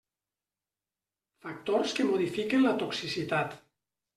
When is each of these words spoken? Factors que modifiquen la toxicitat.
Factors 1.45 1.93
que 1.99 2.07
modifiquen 2.09 2.67
la 2.67 2.75
toxicitat. 2.85 3.55